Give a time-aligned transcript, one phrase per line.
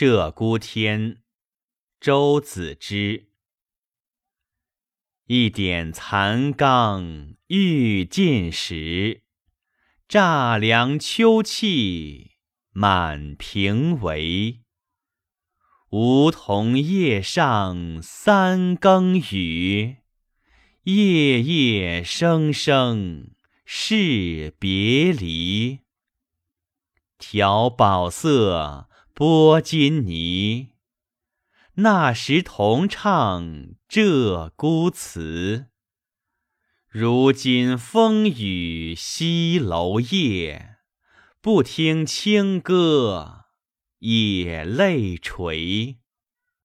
[0.00, 1.18] 鹧鸪天，
[2.00, 3.28] 周子之。
[5.26, 9.24] 一点残缸欲尽时，
[10.08, 12.38] 乍凉秋气
[12.70, 14.62] 满庭围。
[15.90, 19.98] 梧桐叶上三更雨，
[20.84, 23.32] 夜夜声声
[23.66, 25.80] 是别离。
[27.18, 28.88] 调宝瑟，
[29.20, 30.68] 波金泥，
[31.74, 33.44] 那时同唱
[33.86, 35.66] 鹧鸪词。
[36.88, 40.76] 如今风雨西楼夜，
[41.42, 43.44] 不听清歌，
[43.98, 45.99] 也泪垂。